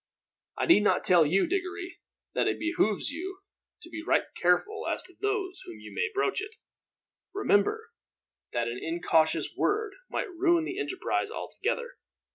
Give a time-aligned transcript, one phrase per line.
[0.57, 1.99] "I need not tell you, Diggory,
[2.33, 3.41] that it behooves you
[3.83, 6.55] to be right careful as to those to whom you may broach it.
[7.35, 7.91] Remember
[8.51, 11.97] that an incautious word might ruin the enterprise altogether.